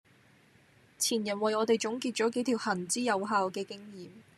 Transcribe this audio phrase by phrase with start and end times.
[0.97, 4.09] 前人為我哋總結咗幾條行之有效嘅經驗